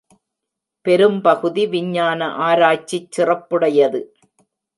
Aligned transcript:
பெரும் 0.85 1.19
பகுதி 1.21 1.65
விஞ்ஞான 1.67 2.29
ஆராய்ச்சிச் 2.47 3.11
சிறப்புடையது. 3.17 4.01